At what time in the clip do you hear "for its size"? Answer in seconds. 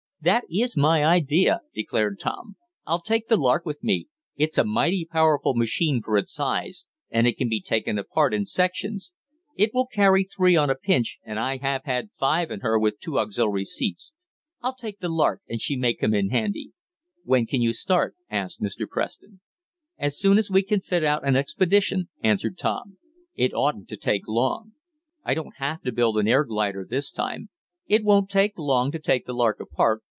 5.99-6.85